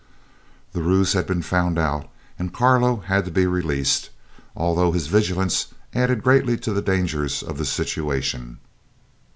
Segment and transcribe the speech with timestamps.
[0.73, 2.09] The ruse had been found out
[2.39, 4.09] and Carlo had to be released,
[4.55, 8.57] although his vigilance added greatly to the dangers of the situation.